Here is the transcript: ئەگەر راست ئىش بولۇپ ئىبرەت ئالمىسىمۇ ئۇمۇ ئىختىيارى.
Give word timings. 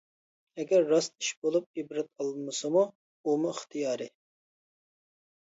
ئەگەر 0.61 0.87
راست 0.93 1.13
ئىش 1.25 1.29
بولۇپ 1.47 1.81
ئىبرەت 1.81 2.09
ئالمىسىمۇ 2.25 2.83
ئۇمۇ 3.35 3.53
ئىختىيارى. 3.53 4.11